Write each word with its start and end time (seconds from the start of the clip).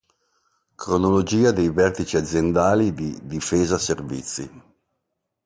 Cronologia 0.77 1.51
dei 1.51 1.69
vertici 1.69 2.17
aziendali 2.17 2.91
di 2.91 3.19
Difesa 3.21 3.77
Servizi. 3.77 4.49